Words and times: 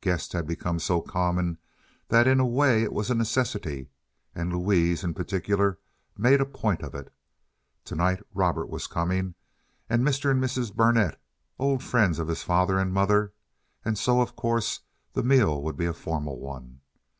Guests 0.00 0.32
had 0.32 0.46
become 0.46 0.78
so 0.78 1.00
common 1.00 1.58
that 2.06 2.28
in 2.28 2.38
a 2.38 2.46
way 2.46 2.84
it 2.84 2.92
was 2.92 3.10
a 3.10 3.16
necessity, 3.16 3.90
and 4.32 4.52
Louise, 4.52 5.02
in 5.02 5.12
particular, 5.12 5.76
made 6.16 6.40
a 6.40 6.46
point 6.46 6.82
of 6.82 6.94
it. 6.94 7.12
To 7.86 7.96
night 7.96 8.22
Robert 8.32 8.66
was 8.70 8.86
coming, 8.86 9.34
and 9.90 10.06
a 10.06 10.08
Mr. 10.08 10.30
and 10.30 10.40
Mrs. 10.40 10.72
Burnett, 10.72 11.20
old 11.58 11.82
friends 11.82 12.20
of 12.20 12.28
his 12.28 12.44
father 12.44 12.78
and 12.78 12.92
mother, 12.94 13.32
and 13.84 13.98
so, 13.98 14.20
of 14.20 14.36
course, 14.36 14.82
the 15.14 15.24
meal 15.24 15.60
would 15.60 15.76
be 15.76 15.86
a 15.86 15.92
formal 15.92 16.38
one. 16.38 16.82